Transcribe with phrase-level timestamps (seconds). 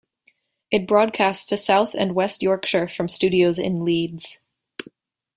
[0.71, 4.39] It broadcasts to South and West Yorkshire from studios in Leeds.